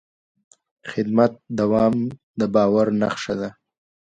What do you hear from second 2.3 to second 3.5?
د باور نښه ده.